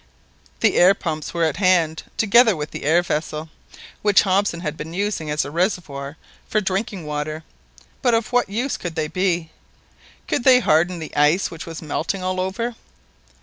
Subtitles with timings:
[0.61, 3.49] The air pumps were at hand, together with the air vessel,
[4.01, 6.17] which Hobson had been using as a reservoir
[6.49, 7.43] for drinking water,
[8.01, 9.51] but of what use could they be?
[10.27, 12.73] Could they harden the ice, which was melting all over?